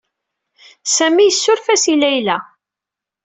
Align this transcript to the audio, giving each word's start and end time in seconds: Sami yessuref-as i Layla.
Sami 0.95 1.23
yessuref-as 1.27 1.83
i 1.93 1.95
Layla. 2.01 2.37